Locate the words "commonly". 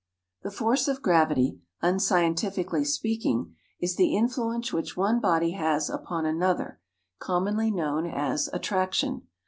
7.19-7.69